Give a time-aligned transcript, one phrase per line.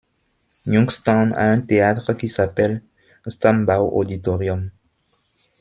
[0.65, 2.81] Youngstown a un théâtre qui s'appelle
[3.27, 4.71] Stambaugh Auditorium.